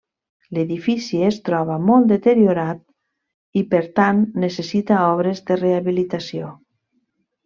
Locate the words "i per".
3.61-3.81